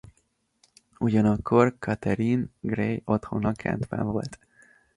Ugyanakkor 0.99 1.67
Katherine 1.79 2.45
Grey 2.61 3.01
otthona 3.05 3.51
Kentben 3.53 4.05
volt. 4.05 4.39